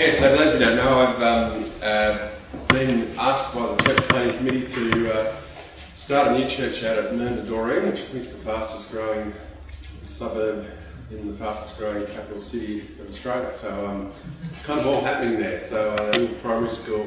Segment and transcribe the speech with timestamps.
[0.00, 2.30] Yeah, so for those of you who don't know, I've um, uh,
[2.68, 5.36] been asked by the church planting committee to uh,
[5.92, 9.34] start a new church out at Mernda Doreen, which I think is the fastest growing
[10.02, 10.66] suburb
[11.10, 13.54] in the fastest growing capital city of Australia.
[13.54, 14.10] So um,
[14.50, 15.60] it's kind of all happening there.
[15.60, 17.06] So uh, little primary school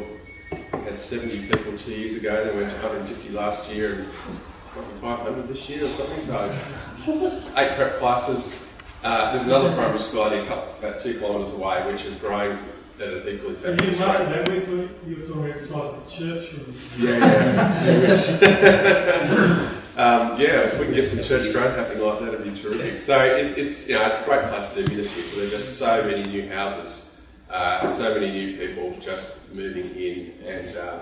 [0.51, 4.09] had 70 people two years ago, they went to 150 last year, and
[4.71, 6.19] probably 500 this year or something.
[6.19, 8.71] So eight prep classes.
[9.03, 12.55] Uh, there's another primary school only about two kilometres away, which is growing
[12.99, 13.97] at an equally So you rate.
[13.97, 14.69] that with,
[15.07, 17.17] you were talking about size of church or Yeah,
[18.41, 19.69] yeah.
[19.97, 22.99] um, yeah, if we can get some church growth happening like that, it'd be terrific.
[22.99, 25.23] So it, it's you know it's a great place to do ministry.
[25.23, 27.13] So there are just so many new houses,
[27.49, 30.99] uh, so many new people just moving in, and um,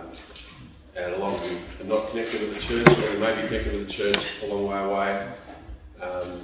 [0.96, 3.88] and a lot of them are not connected with the church, or maybe connected with
[3.88, 5.28] the church a long way away.
[6.02, 6.42] Um,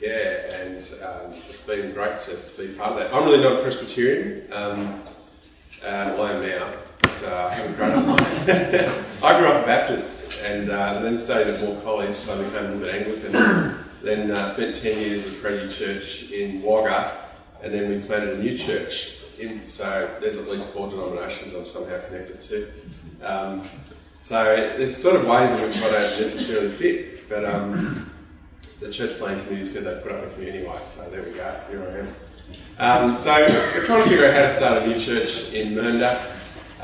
[0.00, 3.14] yeah, and um, it's been great to, to be part of that.
[3.14, 4.52] I'm really not a Presbyterian.
[4.52, 5.02] Um,
[5.82, 8.20] uh, well, I am now, but uh, I haven't grown up.
[9.22, 12.74] I grew up Baptist and uh, then studied at Moore College, so I became a
[12.74, 13.84] little bit Anglican.
[14.02, 17.12] then uh, spent 10 years at Presi Church in Wagga,
[17.62, 19.16] and then we planted a new church.
[19.38, 22.68] In, so there's at least four denominations I'm somehow connected to.
[23.22, 23.68] Um,
[24.20, 28.10] so there's sort of ways in which I don't necessarily fit, but um,
[28.80, 31.60] the church planting committee said they'd put up with me anyway, so there we go,
[31.70, 33.10] here I am.
[33.10, 33.32] Um, so
[33.74, 36.20] we're trying to figure out how to start a new church in Mernda.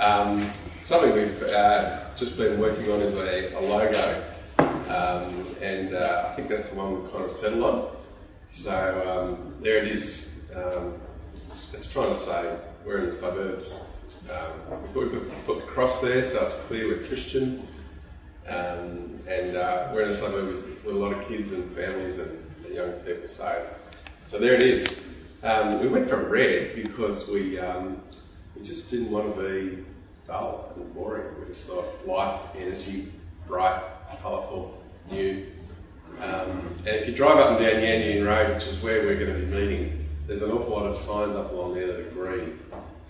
[0.01, 4.25] Um, something we've uh, just been working on is a, a logo,
[4.59, 7.97] um, and uh, I think that's the one we've kind of settled on.
[8.49, 10.31] So um, there it is.
[10.55, 10.95] Um,
[11.73, 13.87] it's trying to say we're in the suburbs.
[14.31, 17.67] Um, we thought we could put the cross there so it's clear we're Christian.
[18.49, 22.19] Um, and uh, we're in a suburb with, with a lot of kids and families
[22.19, 22.39] and,
[22.73, 23.29] young people.
[23.29, 23.67] So,
[24.19, 25.07] so there it is.
[25.43, 27.59] Um, we went for red because we
[28.57, 29.85] we just didn't want to be
[30.27, 31.39] dull and boring.
[31.39, 33.13] We just thought life, energy,
[33.47, 33.83] bright,
[34.23, 35.47] colourful, new.
[36.21, 39.19] Um, and if you drive up and down Yan Yean Road, which is where we're
[39.19, 42.11] going to be meeting, there's an awful lot of signs up along there that are
[42.11, 42.59] green.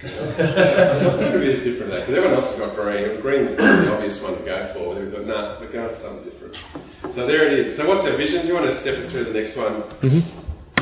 [0.04, 3.04] A bit different that because everyone else has got green.
[3.10, 4.96] And green was kind of the obvious one to go for.
[4.96, 6.56] And we thought, nah, we're going to have something different.
[7.10, 7.76] So there it is.
[7.76, 8.42] So what's our vision?
[8.42, 9.84] Do you want to step us through the next one,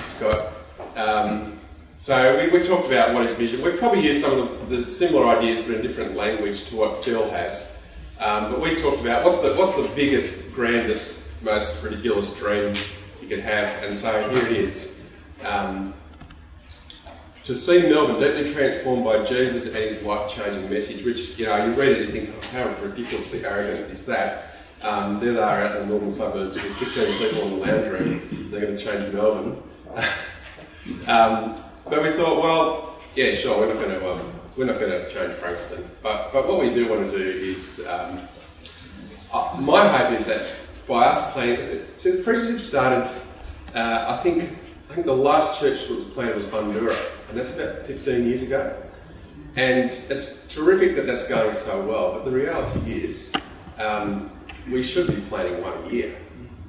[0.01, 0.53] Scott?
[0.97, 1.59] Um,
[1.97, 3.63] so we, we talked about what is vision.
[3.63, 7.05] We probably used some of the, the similar ideas, but in different language to what
[7.05, 7.77] Phil has.
[8.19, 12.75] Um, but we talked about what's the what's the biggest, grandest, most ridiculous dream
[13.21, 15.01] you could have, and so here it is.
[15.43, 15.95] Um,
[17.51, 21.73] to see Melbourne deeply transformed by Jesus and his life-changing message, which you know you
[21.73, 24.55] read it and you think, oh, how ridiculously arrogant is that?
[24.83, 27.87] Um, there they are out in the northern suburbs with 15 people in the lounge
[27.89, 28.49] room.
[28.53, 29.61] They're going to change Melbourne.
[31.09, 31.57] um,
[31.89, 35.13] but we thought, well, yeah, sure, we're not going to um, we're not going to
[35.13, 38.21] change Frankston, but but what we do want to do is um,
[39.33, 40.55] uh, my hope is that
[40.87, 43.13] by us planning, so the Presbyterian started,
[43.75, 44.57] uh, I think
[44.89, 46.97] I think the last church that was planted was Bundoora,
[47.31, 48.77] and that's about 15 years ago.
[49.57, 53.33] And it's terrific that that's going so well, but the reality is
[53.79, 54.31] um,
[54.71, 56.17] we should be planning one a year,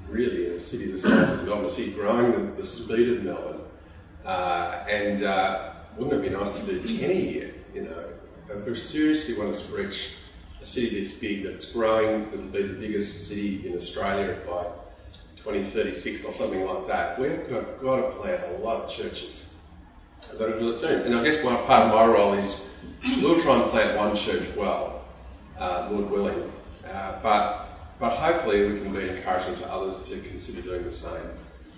[0.08, 3.24] really, in a city the size of Melbourne, a city growing the, the speed of
[3.24, 3.62] Melbourne.
[4.24, 8.06] Uh, and uh, wouldn't it be nice to do 10 a year, you know?
[8.50, 10.14] If we seriously want to reach
[10.62, 14.66] a city this big that's growing, it'll be the biggest city in Australia by
[15.38, 19.51] 2036 or something like that, we've got, got to plant a lot of churches.
[20.30, 21.02] I've got to do it soon.
[21.02, 22.70] And I guess part of my role is
[23.22, 25.06] we'll try and plant one church well,
[25.58, 26.52] uh, Lord willing.
[26.90, 27.68] Uh, but,
[28.00, 31.22] but hopefully we can be encouraging to others to consider doing the same.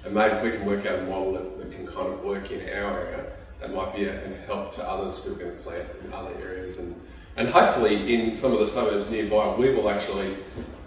[0.06, 2.62] And maybe we can work out a model that, that can kind of work in
[2.62, 3.26] our area,
[3.62, 6.34] that might be a, a help to others who are going to plant in other
[6.42, 6.78] areas.
[6.78, 7.00] And,
[7.38, 10.36] and hopefully in some of the suburbs nearby, we will actually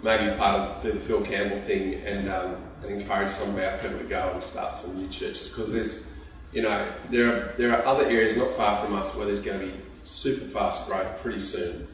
[0.03, 3.77] maybe part of do the Phil Campbell thing and, um, and encourage some of our
[3.79, 6.07] people to go and start some new churches because there's,
[6.53, 9.59] you know, there are there are other areas not far from us where there's going
[9.59, 11.87] to be super fast growth pretty soon.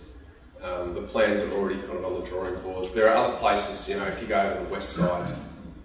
[0.62, 2.92] Um, the plans are already kind of on the drawing boards.
[2.94, 5.34] There are other places, you know, if you go to the west side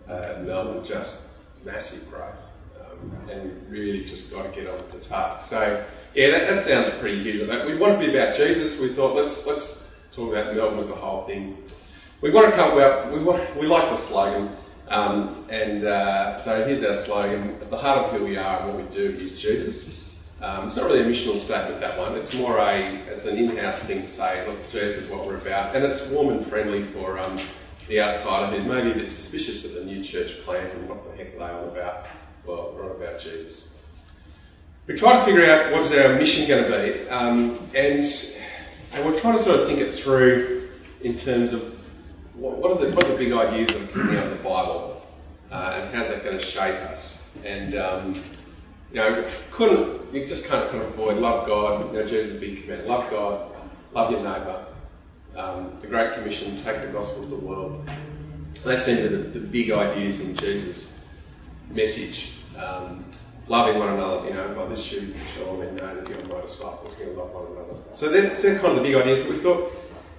[0.08, 1.20] uh, Melbourne, just
[1.64, 2.52] massive growth.
[2.80, 5.50] Um, and really just got to get on the task.
[5.50, 7.40] So, yeah, that, that sounds pretty huge.
[7.40, 8.78] We want to be about Jesus.
[8.78, 11.62] We thought let's let's talk about Melbourne as a whole thing.
[12.20, 13.12] We want to come about.
[13.12, 14.50] We want, we like the slogan,
[14.90, 18.74] um, and uh, so here's our slogan: At the heart of who we are and
[18.74, 19.96] what we do is Jesus.
[20.40, 22.14] Um, it's not really a missional statement that one.
[22.14, 25.74] It's more a it's an in-house thing to say, look, Jesus is what we're about,
[25.74, 27.38] and it's warm and friendly for um,
[27.88, 31.04] the outsider who may be a bit suspicious of the new church plan and what
[31.10, 32.06] the heck are they're all about.
[32.46, 33.74] Well, we're all about Jesus.
[34.86, 38.04] we try to figure out what's our mission going to be, um, and
[38.92, 40.68] and we're trying to sort of think it through
[41.02, 41.77] in terms of
[42.38, 44.36] what, what are the what are the big ideas that are coming out of the
[44.44, 45.06] Bible,
[45.50, 47.28] uh, and how's that going to shape us?
[47.44, 48.14] And um,
[48.92, 51.92] you know, couldn't you just can't kind of avoid love God.
[51.92, 53.50] You know, Jesus' big command: love God,
[53.92, 54.64] love your neighbour.
[55.36, 57.88] Um, the Great Commission: take the gospel to the world.
[58.64, 61.04] They seem to be the, the big ideas in Jesus'
[61.70, 62.32] message.
[62.56, 63.04] Um,
[63.46, 66.40] loving one another, you know, by this should shall all men know that you're my
[66.42, 67.80] disciples, to love one another.
[67.92, 69.72] So they're, they're kind of the big ideas, but we thought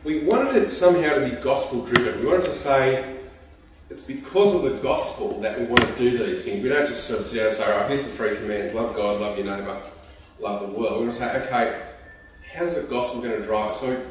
[0.04, 2.19] we wanted it somehow to be gospel driven.
[2.22, 3.18] We wanted to say
[3.90, 6.63] it's because of the gospel that we want to do these things.
[6.63, 8.74] We don't just sort of sit down and say, all right, here's the three commands
[8.75, 9.81] love God, love your neighbour,
[10.40, 10.96] love the world.
[10.96, 11.81] We want to say, okay,
[12.54, 13.74] how's the gospel going to drive?
[13.74, 14.01] So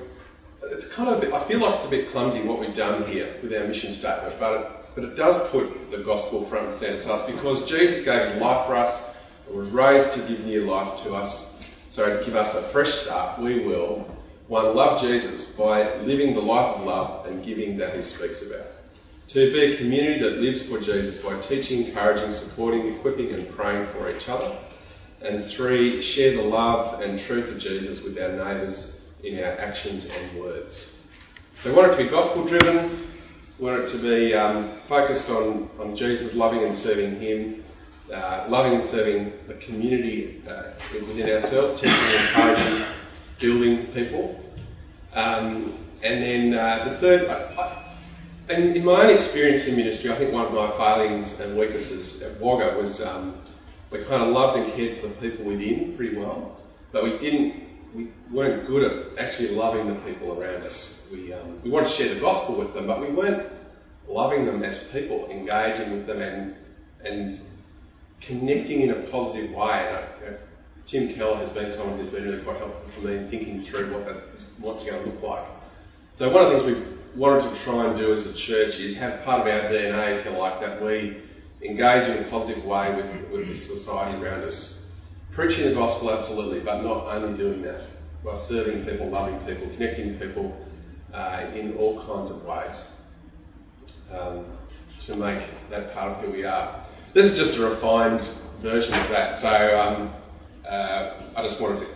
[0.65, 3.37] it's kind of, bit, I feel like it's a bit clumsy what we've done here
[3.43, 6.99] with our mission statement, but it, but it does put the gospel front and centre.
[6.99, 9.15] So because Jesus gave his life for us,
[9.47, 11.57] and was raised to give new life to us,
[11.89, 14.07] so to give us a fresh start, we will,
[14.49, 18.67] one, love Jesus by living the life of love and giving that he speaks about.
[19.27, 23.87] Two, be a community that lives for Jesus by teaching, encouraging, supporting, equipping, and praying
[23.89, 24.57] for each other.
[25.21, 30.07] And three, share the love and truth of Jesus with our neighbours in our actions
[30.07, 30.99] and words.
[31.59, 33.07] So we want it to be gospel driven,
[33.59, 37.65] we want it to be um, focused on, on Jesus, loving and serving Him,
[38.11, 42.87] uh, loving and serving the community uh, within ourselves, teaching and encouraging,
[43.39, 44.45] building people.
[45.13, 47.85] Um, and then uh, the third, I, I,
[48.49, 52.23] and in my own experience in ministry, I think one of my failings and weaknesses
[52.23, 53.35] at Wagga was um,
[53.91, 56.61] we kind of loved and cared for the people within pretty well,
[56.93, 57.63] but we didn't,
[57.95, 61.03] we weren't good at actually loving the people around us.
[61.11, 63.51] We, um, we wanted to share the gospel with them, but we weren't
[64.07, 66.55] loving them as people, engaging with them and,
[67.05, 67.41] and
[68.21, 69.87] connecting in a positive way.
[69.87, 70.37] And I, you know,
[70.89, 73.93] Tim Keller has been someone who's been really quite helpful for me in thinking through
[73.93, 74.23] what that,
[74.59, 75.45] what's going to look like.
[76.15, 78.97] So one of the things we wanted to try and do as a church is
[78.97, 81.19] have part of our DNA, if you like, that we
[81.61, 84.87] engage in a positive way with, with the society around us.
[85.31, 87.85] Preaching the gospel, absolutely, but not only doing that,
[88.25, 90.59] by serving people, loving people, connecting people
[91.13, 92.95] uh, in all kinds of ways
[94.19, 94.43] um,
[95.01, 96.83] to make that part of who we are.
[97.13, 98.23] This is just a refined
[98.61, 99.35] version of that.
[99.35, 100.11] So um,
[100.69, 101.87] uh, I just wanted to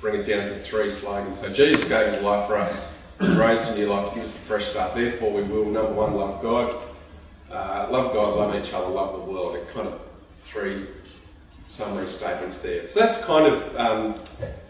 [0.00, 1.40] bring it down to three slogans.
[1.40, 4.38] So Jesus gave his life for us, raised to new life to give us a
[4.38, 4.94] fresh start.
[4.94, 6.80] Therefore, we will, number one, love God.
[7.50, 9.56] Uh, love God, love each other, love the world.
[9.56, 10.00] It kind of
[10.38, 10.86] three
[11.66, 12.88] summary statements there.
[12.88, 14.14] So that's kind of um,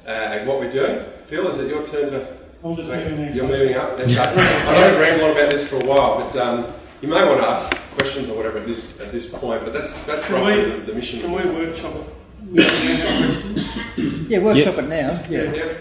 [0.06, 1.04] uh, what we're doing.
[1.26, 2.26] Phil, is it your turn to?
[2.64, 3.98] I'm just moving You're moving up.
[3.98, 7.40] I know we rambled on about this for a while, but um, you may want
[7.40, 9.64] to ask questions or whatever at this at this point.
[9.64, 11.20] But that's that's roughly the, the mission.
[11.20, 12.06] Can we workshop it?
[12.50, 14.28] Yeah, questions?
[14.28, 15.24] Yeah, workshop it now.
[15.28, 15.52] Yeah.
[15.52, 15.74] Yeah.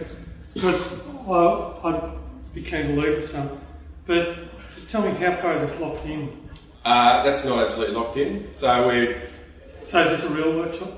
[0.53, 0.91] Because
[1.25, 2.11] well, I
[2.53, 3.49] became a leader some,
[4.05, 4.37] but
[4.71, 6.37] just tell me how far is this locked in?
[6.83, 8.49] Uh, that's not absolutely locked in.
[8.55, 9.29] So we're
[9.85, 10.97] So is this a real workshop?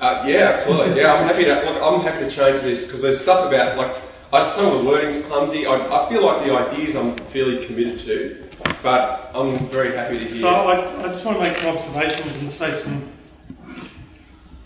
[0.00, 1.00] Uh, yeah, absolutely.
[1.00, 1.82] Yeah, I'm happy to look.
[1.82, 3.96] I'm happy to change this because there's stuff about like
[4.32, 5.66] I, some of the wording's clumsy.
[5.66, 8.44] I, I feel like the ideas I'm fairly committed to,
[8.82, 10.40] but I'm very happy to hear.
[10.40, 13.08] So I, I just want to make some observations and say some.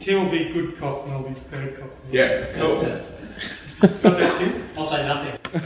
[0.00, 1.90] Tim will be good cop and I'll be bad cop.
[2.10, 2.82] yeah, cool.
[3.80, 4.62] Got that, Tim?
[4.76, 5.38] I'll say nothing.
[5.54, 5.58] I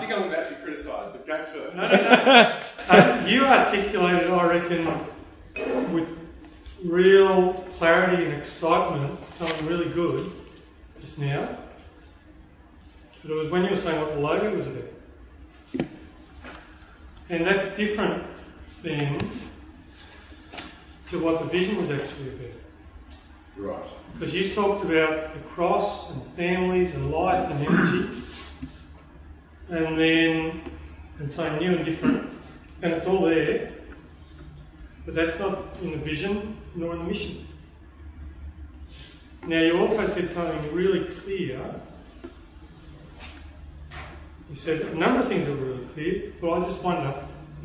[0.00, 1.74] think I'm about to be criticised, but go to it.
[1.76, 2.58] No, no, no.
[2.88, 4.86] Uh, you articulated, I reckon,
[5.92, 6.08] with
[6.84, 10.30] real clarity and excitement, something really good
[11.00, 11.48] just now.
[13.22, 14.84] But it was when you were saying what the logo was about.
[17.28, 18.24] And that's different
[18.82, 19.20] than
[21.12, 22.56] to what the vision was actually about.
[23.54, 23.88] Right.
[24.14, 28.22] Because you talked about the cross and families and life and energy,
[29.68, 30.62] and then
[31.18, 32.30] and saying new and different,
[32.80, 33.72] and it's all there,
[35.04, 37.46] but that's not in the vision nor in the mission.
[39.46, 41.60] Now you also said something really clear.
[44.48, 47.14] You said a number of things that were really clear, but I just wonder,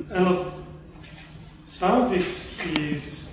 [0.09, 0.53] and look,
[1.63, 3.26] some of this is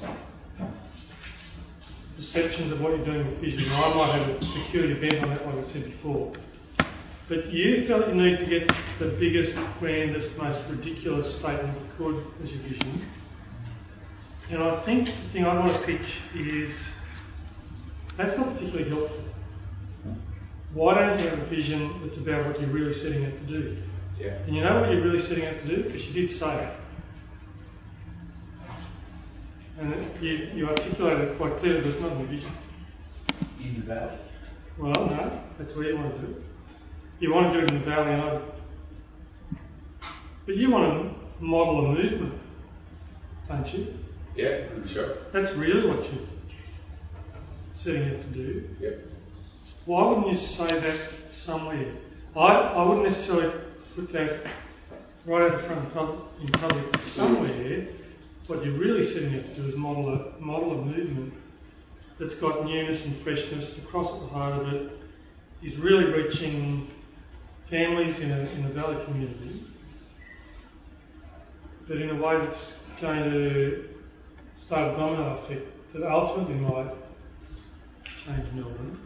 [2.35, 3.71] perceptions of what you're doing with vision.
[3.71, 6.33] I might have a peculiar bent on that, like I said before.
[7.29, 12.25] But you felt you need to get the biggest, grandest, most ridiculous statement you could
[12.43, 13.03] as your vision.
[14.50, 16.88] And I think the thing I want to pitch is
[18.17, 19.25] that's not particularly helpful.
[20.73, 23.76] Why don't you have a vision that's about what you're really setting out to do?
[24.19, 24.33] Yeah.
[24.47, 25.85] And you know what you're really setting out to do?
[25.85, 26.73] Because you did say it.
[29.85, 32.50] And it- you, you articulated it quite clearly, there's it's not in your vision.
[33.62, 34.17] In the valley.
[34.79, 36.43] Well, no, that's where you want to do it.
[37.21, 38.41] You want to do it in the valley, and I.
[40.47, 40.87] But you want
[41.38, 42.33] to model a movement,
[43.47, 43.99] don't you?
[44.35, 45.19] Yeah, sure.
[45.33, 46.23] That's really what you're
[47.71, 48.69] setting out to do.
[48.81, 48.99] Yep.
[49.85, 51.93] Why wouldn't you say that somewhere?
[52.35, 53.53] I, I wouldn't necessarily
[53.95, 54.47] put that
[55.26, 57.87] right at the front of pub- in public, but somewhere,
[58.47, 61.33] what you're really setting out to do is model a, model a movement
[62.19, 63.75] that's got newness and freshness.
[63.75, 64.93] The cross at the heart of it
[65.63, 66.91] is really reaching
[67.67, 69.63] families in a, in a valley community,
[71.89, 73.89] but in a way that's going to
[74.57, 76.91] start a domino effect that ultimately might
[78.25, 78.99] change Melbourne.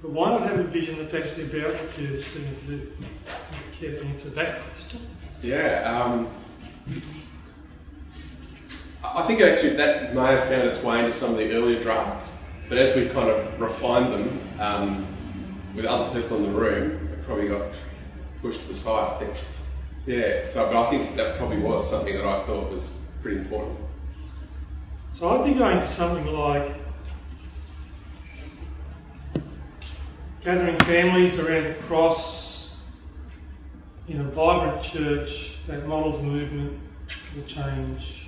[0.00, 2.92] But why not have a vision that's actually about what you're seeking to do?
[3.78, 5.00] Care to answer that question?
[5.42, 5.82] Yeah.
[5.82, 6.28] Um,
[9.14, 12.36] I think actually that may have found its way into some of the earlier drafts,
[12.68, 15.06] but as we've kind of refined them um,
[15.76, 17.70] with other people in the room, it probably got
[18.42, 19.12] pushed to the side.
[19.14, 19.44] I think.
[20.06, 20.48] Yeah.
[20.48, 23.78] So, but I think that probably was something that I thought was pretty important.
[25.12, 26.74] So I'd be going for something like
[30.42, 32.80] gathering families around the cross
[34.08, 36.80] in a vibrant church that models movement
[37.36, 38.23] will change.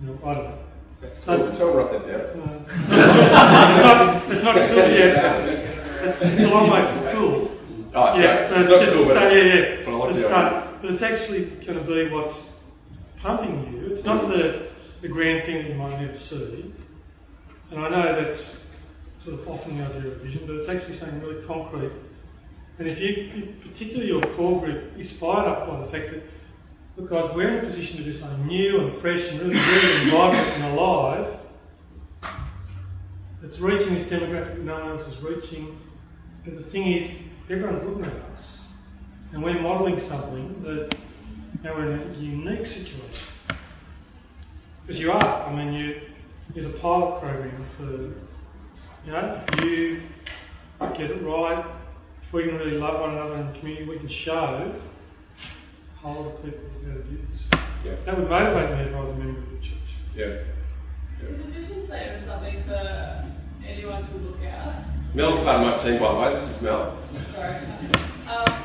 [0.00, 0.58] No, I don't know.
[1.00, 1.36] That's cool.
[1.38, 2.42] Did someone write that down?
[2.42, 2.88] Uh, it's,
[3.84, 5.64] not, it's not cool yet.
[5.98, 7.50] It's, it's a long way from cool.
[7.92, 9.32] Oh, it's yeah, but it's it's just cool, start.
[9.32, 9.84] it's- Yeah, yeah.
[9.84, 10.28] but I like It's a idea.
[10.28, 10.82] start.
[10.82, 12.50] But it's actually going to be what's
[13.16, 13.92] pumping you.
[13.92, 14.68] It's not the,
[15.00, 16.72] the grand thing that you might never see.
[17.72, 18.72] And I know that's
[19.18, 21.90] sort of often the idea of vision, but it's actually something really concrete.
[22.78, 26.22] And if you, if particularly your core group, is fired up by the fact that,
[27.06, 30.48] guys, we're in a position to do something new and fresh and really really vibrant
[30.56, 31.38] and alive.
[33.42, 35.78] It's reaching this demographic no one else is reaching.
[36.44, 37.10] But the thing is,
[37.48, 38.66] everyone's looking at us,
[39.32, 40.94] and we're modelling something that
[41.62, 43.28] now we're in a unique situation.
[44.82, 45.46] Because you are.
[45.46, 46.00] I mean, you,
[46.54, 47.92] you're a pilot program for
[49.06, 50.00] you know if you
[50.96, 51.64] get it right,
[52.22, 54.74] if we can really love one another in the community, we can show
[56.04, 57.42] a whole lot of people how to do this.
[57.84, 57.92] Yeah.
[58.04, 59.78] That would motivate me if I was a member of the church.
[60.14, 61.26] Yeah.
[61.28, 63.24] Is a vision statement something for
[63.66, 64.84] anyone to look at?
[65.14, 66.32] Mel's part of my team, by the way.
[66.34, 66.96] This is Mel.
[67.32, 67.56] Sorry.
[68.28, 68.62] Um,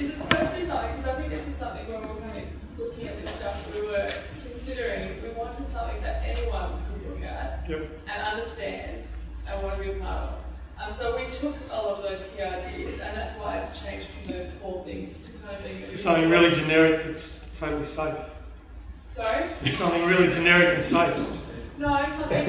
[0.00, 0.90] is it supposed to be something?
[0.96, 3.74] Because I think this is something when we were kind of looking at this stuff,
[3.74, 4.12] we were
[4.50, 7.88] considering we wanted something that anyone could look at Yep.
[8.08, 9.06] and understand
[9.48, 10.43] and want to be a part of.
[10.84, 14.06] Um, so we took a lot of those key ideas, and that's why it's changed
[14.08, 18.14] from those core things to kind of being It's something really generic that's totally safe.
[19.08, 19.44] Sorry.
[19.62, 21.16] It's something really generic and safe.
[21.78, 22.46] No, something,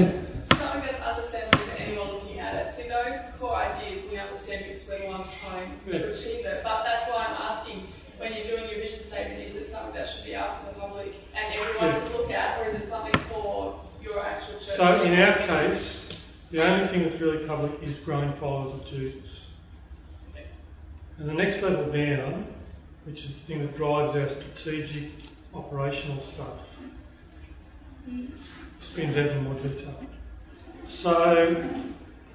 [0.58, 2.74] something that's understandable to anyone looking at it.
[2.74, 6.00] See, those core ideas we understand because we're the ones trying Yeah.
[6.00, 6.62] to achieve it.
[6.63, 7.88] But that's why I'm asking,
[8.18, 10.80] when you're doing your vision statement, is it something that should be out for the
[10.80, 12.01] public and everyone Yeah.
[12.10, 14.75] to look at, or is it something for your actual church?
[14.75, 16.05] So in our case,
[16.52, 19.48] the only thing that's really public is growing followers of Jesus.
[21.18, 22.48] And the next level down,
[23.06, 25.12] which is the thing that drives our strategic
[25.54, 26.75] operational stuff,
[28.78, 30.00] spins out in more detail.
[30.86, 31.64] So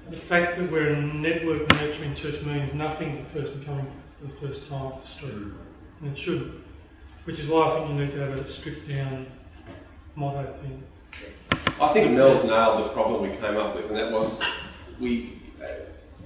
[0.09, 3.85] the fact that we're a network nurturing church means nothing to the person coming
[4.19, 5.33] for the first time off the street.
[6.01, 6.53] And it shouldn't.
[7.23, 9.27] Which is why I think you need to have a stripped down
[10.15, 10.83] motto thing.
[11.79, 14.39] I think Mel's nailed the problem we came up with, and that was
[14.99, 15.37] we.
[15.61, 15.67] Uh,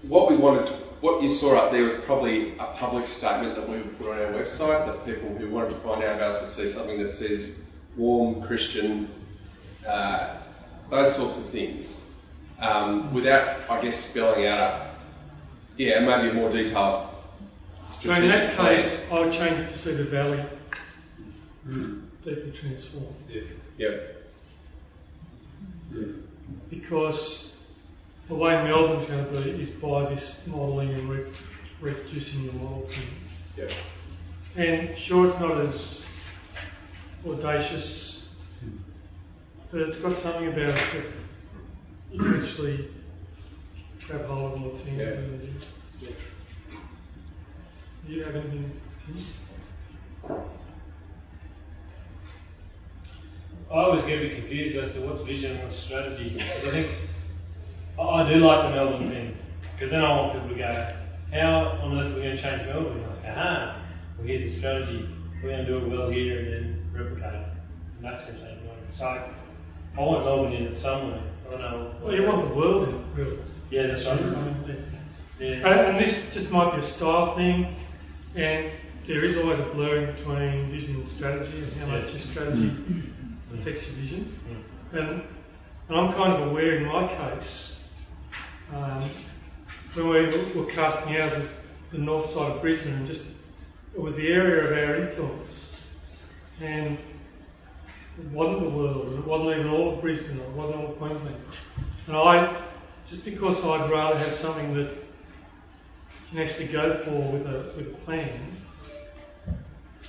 [0.04, 3.68] what we wanted, to, what you saw up there was probably a public statement that
[3.68, 6.42] we would put on our website that people who wanted to find out about us
[6.42, 7.64] would see something that says
[7.98, 9.10] warm Christian,
[9.88, 10.36] uh,
[10.90, 12.06] those sorts of things,
[12.60, 14.88] um, without, I guess, spelling out a,
[15.78, 17.10] yeah, maybe a more detailed.
[17.90, 18.76] So in that strategic plan.
[18.76, 20.44] case, I would change it to see the valley
[22.24, 23.16] deeply transformed.
[23.78, 24.15] Yep.
[26.70, 27.56] Because
[28.28, 31.26] the way Melbourne's going to be is by this modelling and re-
[31.80, 33.08] reproducing the model thing.
[33.58, 33.72] Yep.
[34.56, 36.08] And sure, it's not as
[37.28, 38.30] audacious,
[39.72, 41.06] but it's got something about it that
[42.12, 42.90] you can actually
[44.08, 45.50] grab hold of more things.
[46.02, 46.10] Yeah.
[48.08, 48.72] Do you have anything?
[53.72, 56.30] I always get a bit confused as to what's vision and what's strategy.
[56.30, 56.88] Because I think
[58.00, 59.38] I, do like the Melbourne thing.
[59.74, 60.96] Because then I want people to go,
[61.32, 63.02] how on earth are we going to change Melbourne?
[63.02, 63.78] Like, aha,
[64.18, 65.10] well, here's the strategy.
[65.42, 67.48] We're going to do it well here and then replicate it.
[67.98, 68.92] And that's going to change Melbourne.
[68.92, 69.06] So
[69.98, 71.22] I want Melbourne in it somewhere.
[71.48, 71.96] I don't know.
[72.02, 73.38] Well, you want the world in it, really.
[73.72, 74.20] Yeah, that's right.
[75.40, 75.48] Yeah.
[75.48, 77.76] And, and this just might be a style thing,
[78.36, 78.72] and
[79.06, 82.72] there is always a blurring between vision and strategy, and how much your strategy
[83.60, 84.40] affects your vision.
[84.92, 85.22] And,
[85.88, 87.80] and I'm kind of aware in my case,
[88.74, 89.04] um,
[89.94, 91.54] when we were casting houses,
[91.92, 93.26] the north side of Brisbane, and just
[93.94, 95.82] it was the area of our influence,
[96.62, 100.92] and it wasn't the world, and it wasn't even all of Brisbane, it wasn't all
[100.92, 101.36] of Queensland.
[102.08, 102.56] And I,
[103.08, 104.98] just because I'd rather have something that you
[106.32, 108.40] can actually go for with a, with a plan,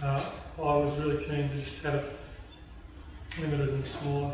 [0.02, 2.04] uh, I was really keen to just have it
[3.40, 4.33] limited and smaller.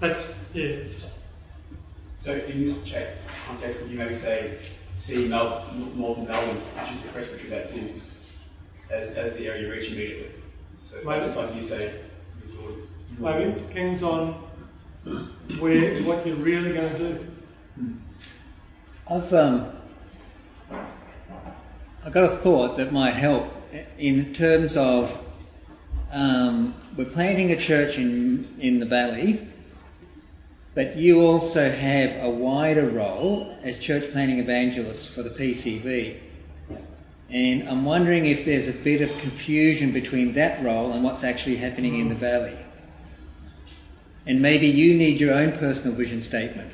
[0.00, 1.12] That's, yeah, just,
[2.24, 3.16] So in this check
[3.46, 4.58] context, would you maybe say
[4.94, 8.00] see Mel- Northern Melbourne, which is the presbytery that's in,
[8.90, 10.30] as, as the area you reach immediately?
[10.78, 11.26] So Maybe.
[11.26, 11.92] it's like you say,
[12.48, 14.34] you would- maybe it depends on
[15.58, 17.28] where, what you're really going to do.
[19.10, 19.66] I've um,
[22.04, 23.52] I've got a thought that might help
[23.98, 25.16] in terms of
[26.12, 29.46] um, we're planting a church in in the valley,
[30.74, 36.18] but you also have a wider role as church planting evangelists for the PCV.
[37.28, 41.56] And I'm wondering if there's a bit of confusion between that role and what's actually
[41.56, 42.58] happening in the valley.
[44.26, 46.72] And maybe you need your own personal vision statement.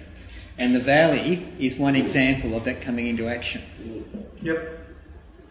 [0.58, 3.62] And the valley is one example of that coming into action.
[4.42, 4.84] Yep.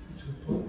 [0.10, 0.68] That's a good point.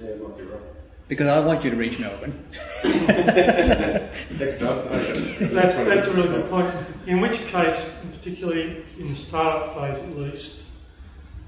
[0.00, 0.71] Yeah, it might be right.
[1.12, 2.32] Because I want you to reach Melbourne.
[2.84, 4.88] Next up.
[4.88, 6.74] That, that's a really good point.
[7.06, 10.70] In which case, particularly in the start-up phase at least,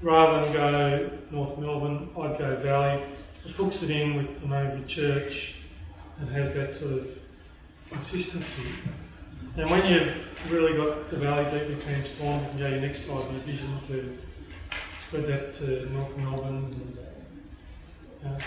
[0.03, 3.01] rather than go North Melbourne, I'd go Valley.
[3.43, 5.55] It hooks it in with the name of your church
[6.19, 7.19] and has that sort of
[7.89, 8.67] consistency.
[9.57, 13.39] And when you've really got the Valley deeply transformed, you can go your next five-year
[13.39, 14.15] vision to
[14.99, 16.71] spread that to North Melbourne.
[18.23, 18.39] And, uh,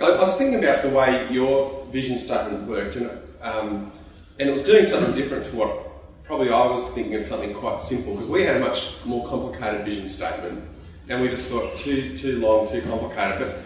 [0.00, 3.92] I was thinking about the way your vision statement worked, and um,
[4.38, 7.80] and it was doing something different to what probably I was thinking of something quite
[7.80, 10.62] simple because we had a much more complicated vision statement,
[11.08, 13.38] and we just thought too too long, too complicated.
[13.40, 13.58] But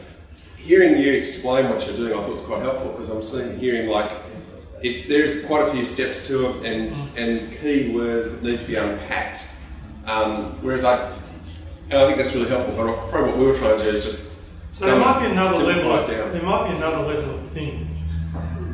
[0.56, 3.88] hearing you explain what you're doing, I thought was quite helpful because I'm seeing hearing
[3.88, 4.10] like
[4.82, 8.64] it, there's quite a few steps to it, and and key words that need to
[8.64, 9.48] be unpacked.
[10.06, 11.12] Um, whereas I,
[11.90, 12.74] and I think that's really helpful.
[12.74, 14.31] But probably what we were trying to do is just
[14.82, 15.92] there might be another level.
[15.92, 17.88] Of, there might be another level of thing.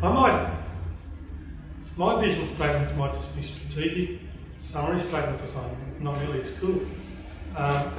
[0.03, 0.55] I might.
[1.97, 4.21] My vision statements might just be strategic
[4.61, 6.81] summary statements or something, not nearly as cool.
[7.57, 7.93] Um,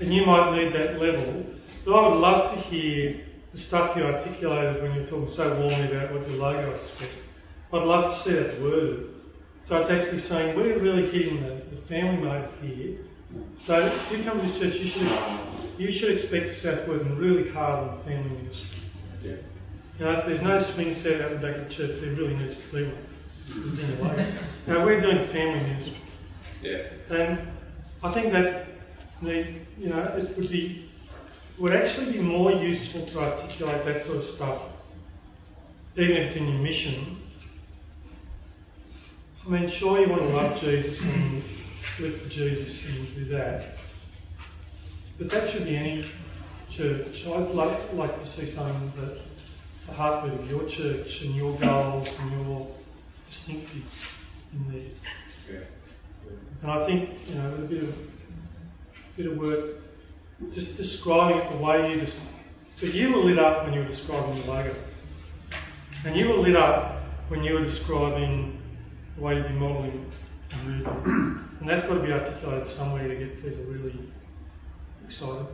[0.00, 1.46] and you might need that level.
[1.84, 3.20] But I would love to hear
[3.52, 7.18] the stuff you articulated when you're talking so warmly about what your logo expressed.
[7.72, 9.10] I'd love to see that worded.
[9.64, 12.98] So it's actually saying we're really hitting the, the family mode here.
[13.58, 15.08] So if you come to this church, you should
[15.78, 18.78] you should expect South working really hard on family ministry.
[19.22, 19.36] Yeah.
[19.98, 22.36] You know, if there's no swing set out the back of the church, there really
[22.36, 22.94] needs to be one.
[23.48, 24.06] Mm-hmm.
[24.06, 24.32] Way.
[24.66, 25.96] Now we're doing family ministry,
[26.62, 26.84] yeah.
[27.10, 27.38] and
[28.02, 28.66] I think that
[29.20, 29.46] the
[29.78, 30.88] you know it would be
[31.58, 34.62] would actually be more useful to articulate that sort of stuff,
[35.96, 37.18] even if it's in your mission.
[39.46, 41.34] I mean, sure you want to love Jesus and
[42.00, 43.73] live for Jesus and do that,
[45.18, 46.04] but that should be any
[46.70, 47.26] church.
[47.26, 49.18] I'd like, like to see something that
[49.86, 52.66] the heartbeat of your church and your goals and your
[53.30, 54.12] distinctives
[54.52, 54.82] in there.
[55.52, 55.64] Yeah.
[56.62, 57.96] And I think, you know, with a bit of
[59.16, 59.76] bit of work,
[60.52, 62.20] just describing it the way you just.
[62.80, 64.74] But you were lit up when you were describing the logo,
[66.04, 68.58] and you were lit up when you were describing
[69.16, 70.10] the way you'd be modelling
[70.50, 73.96] the movement, and that's got to be articulated somewhere to get people really
[75.04, 75.46] excited.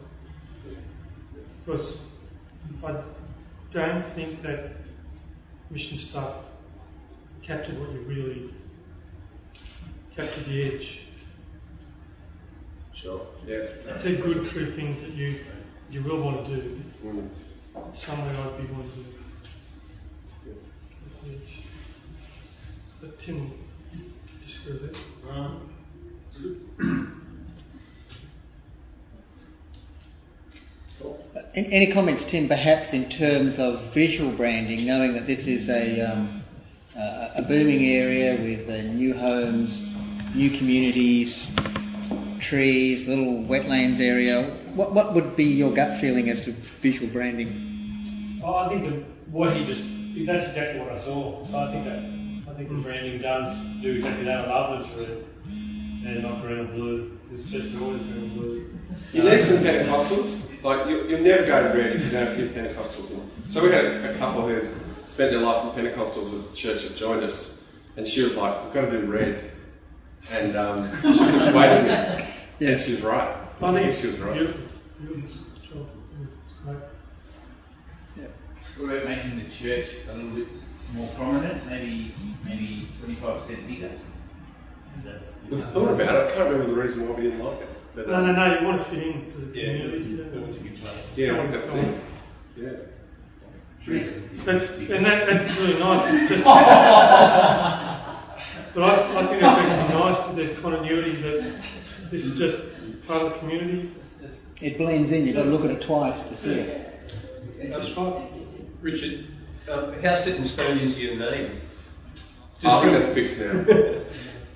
[1.65, 2.07] Because
[2.85, 2.95] I
[3.71, 4.73] don't think that
[5.71, 6.35] mission stuff
[7.43, 8.55] captured what you really
[10.17, 11.03] captured the edge.
[12.95, 13.21] Sure.
[13.47, 13.57] Yeah.
[13.57, 15.37] It said good, true things that you
[15.91, 16.83] you will want to do.
[17.05, 17.29] Mm.
[17.95, 18.97] Somewhere I'd be wanting to
[20.45, 20.57] do.
[21.23, 21.63] The edge.
[23.01, 23.53] But Tim
[24.67, 25.31] with that.
[25.31, 27.20] Um,
[31.53, 36.43] Any comments, Tim, perhaps in terms of visual branding, knowing that this is a, um,
[36.97, 39.93] a a booming area with uh, new homes,
[40.33, 41.51] new communities,
[42.39, 44.45] trees, little wetlands area.
[44.75, 48.41] What, what would be your gut feeling as to visual branding?
[48.45, 49.83] Oh, I think that what he just
[50.25, 51.45] that's exactly what I saw.
[51.47, 51.99] So I think that
[52.49, 54.47] I think the branding does do exactly that.
[54.47, 57.19] I love this red and not green or blue.
[57.33, 58.79] It's just is always green or blue.
[59.13, 60.50] You need some better Pentecostals.
[60.63, 63.11] Like you, you'll never go to red if you don't have a few Pentecostals.
[63.11, 63.51] In.
[63.51, 64.69] So we had a couple who
[65.07, 67.65] spent their life in Pentecostals at the church that joined us,
[67.97, 69.51] and she was like, "We've got to do red,"
[70.31, 72.27] and um, she persuaded me.
[72.59, 73.37] Yeah, she was right.
[73.63, 74.35] I think she was right.
[74.35, 74.63] beautiful.
[75.01, 76.83] Beautiful job.
[78.17, 78.25] Yeah.
[78.77, 80.49] What about making the church a little bit
[80.93, 83.91] more prominent, maybe maybe 25% bigger?
[85.51, 86.33] We thought about it.
[86.33, 87.69] I can't remember the reason why we didn't like it.
[88.07, 89.97] But, No, um, no, no, you want to fit into the Yeah, community.
[89.97, 90.93] it's going to be played.
[91.17, 91.95] Yeah, I think that was it.
[92.57, 92.73] Yeah.
[94.45, 96.13] That's, and that, that's really nice.
[96.15, 96.53] It's just, but
[98.83, 101.21] I, I think that's actually nice that there's continuity.
[101.23, 101.55] That
[102.11, 102.63] this is just
[103.07, 103.91] part of the community.
[104.63, 105.27] It blends in.
[105.27, 107.13] You've got to look at it twice to see it.
[107.65, 108.23] That's right.
[108.83, 109.27] Richard,
[109.71, 111.61] um, how set in stone is your name?
[112.63, 113.65] I think that's fixed now.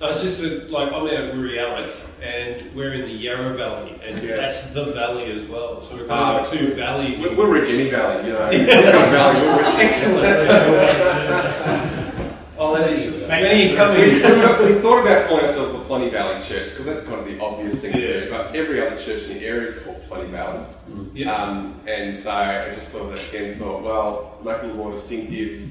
[0.01, 1.89] Uh, it's just that, like I'm out of Woori Yallock,
[2.25, 4.37] and we're in the Yarra Valley, and Yeah.
[4.37, 5.81] that's the valley as well.
[5.81, 7.19] So we've Ah, got two valleys.
[7.19, 8.49] We- We'll reach any valley, you know.
[8.49, 10.23] We've got a valley, we'll reach Excellent.
[12.57, 13.21] that is.
[13.21, 13.99] When are you We, coming?
[14.01, 17.81] we thought about calling ourselves the Plenty Valley Church because that's kind of the obvious
[17.81, 18.19] thing to Yeah.
[18.25, 20.65] do, but every other church in the area is called Plenty Valley.
[21.13, 21.33] Yeah.
[21.33, 24.91] Um, and so I just thought that again, thought, well, make it a little more
[24.91, 25.61] distinctive.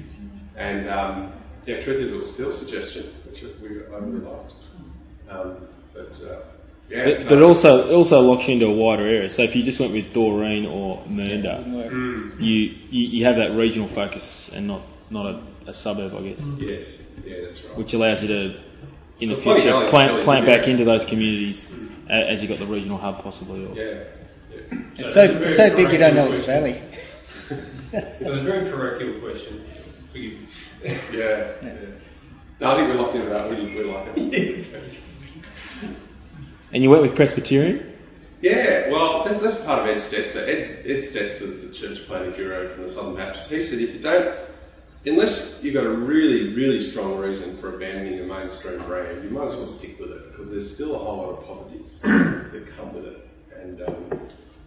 [0.57, 1.31] And um,
[1.65, 4.53] yeah, truth is, it was Phil's suggestion, which we, I really liked.
[5.29, 5.57] Um,
[5.95, 6.39] but uh,
[6.89, 9.29] yeah, But, so- but it also it also locks you into a wider area.
[9.29, 12.39] So if you just went with Doreen or Mernda, Mm.
[12.39, 16.45] you, you you have that regional focus and not not a, a suburb, I guess,
[16.57, 17.77] yes, yeah, that's right.
[17.77, 18.59] which allows you to
[19.19, 20.71] in the The future Valley's plant really plant back yeah.
[20.73, 21.71] into those communities
[22.09, 23.65] a- as you got the regional hub possibly.
[23.65, 24.03] Or, yeah,
[24.53, 24.77] yeah.
[24.97, 26.81] It's so, it's so big you don't know it's a valley.
[27.93, 29.63] It was a very parochial question.
[30.11, 30.47] Forgive me.
[31.13, 31.71] yeah, yeah.
[32.59, 33.49] No, I think we're locked into that.
[33.49, 34.65] We, we like it.
[36.71, 37.93] And you went with Presbyterian.
[38.41, 40.47] Yeah, well, that's, that's part of Ed Stetzer.
[40.47, 43.49] Ed, Ed Stetzer's the church planting bureau from the Southern Baptist.
[43.49, 44.35] He said if you don't,
[45.05, 49.45] unless you've got a really, really strong reason for abandoning the mainstream brand, you might
[49.45, 52.93] as well stick with it because there's still a whole lot of positives that come
[52.93, 53.27] with it.
[53.55, 54.19] And um,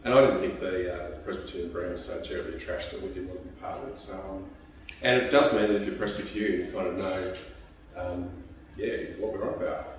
[0.04, 3.28] and I didn't think the uh, Presbyterian brand was so terribly trash that we didn't
[3.28, 3.98] want to be part of it.
[3.98, 4.46] So, um,
[5.02, 7.34] and it does mean that if you're Presbyterian, you kind of know,
[7.96, 8.30] um,
[8.76, 9.97] yeah, what we're on about.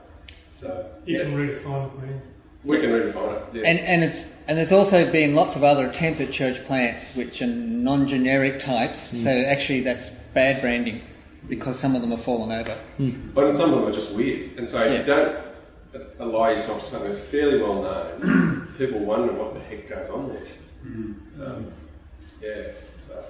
[0.60, 2.22] So You yeah, can redefine the brand.
[2.66, 3.44] we can redefine it.
[3.54, 3.62] Yeah.
[3.70, 7.42] And and it's and there's also been lots of other attempts at church plants which
[7.42, 9.12] are non-generic types.
[9.12, 9.18] Hmm.
[9.18, 11.02] So actually, that's bad branding
[11.48, 12.74] because some of them have fallen over.
[12.98, 13.10] Hmm.
[13.34, 14.58] But some of them are just weird.
[14.58, 15.00] And so if Yeah.
[15.00, 15.38] you don't
[16.20, 20.28] allow yourself to something that's fairly well known, people wonder what the heck goes on
[20.34, 20.44] there.
[20.84, 21.14] Hmm.
[21.42, 21.72] Um,
[22.42, 22.64] yeah,
[23.08, 23.24] so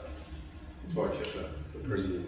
[0.81, 1.45] that's why I kept the,
[1.77, 2.27] the president.